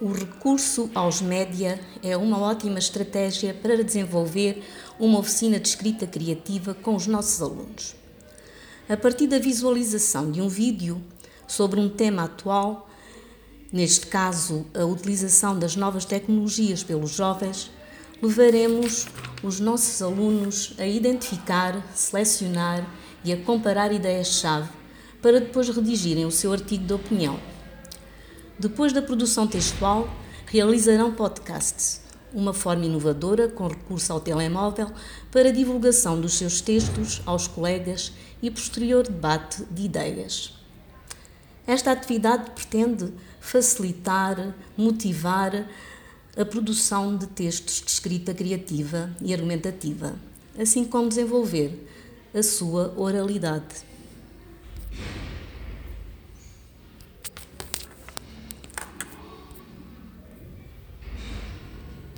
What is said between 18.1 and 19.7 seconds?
levaremos os